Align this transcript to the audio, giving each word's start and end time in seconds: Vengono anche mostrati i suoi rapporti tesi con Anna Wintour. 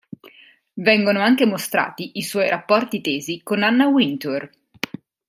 Vengono 0.79 1.19
anche 1.19 1.45
mostrati 1.45 2.13
i 2.17 2.23
suoi 2.23 2.49
rapporti 2.49 3.01
tesi 3.01 3.41
con 3.43 3.61
Anna 3.61 3.87
Wintour. 3.87 4.49